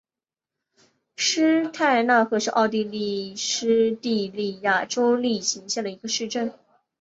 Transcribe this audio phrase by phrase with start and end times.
[1.15, 6.51] 施泰纳赫是奥地利施蒂利亚州利岑县的一个市镇。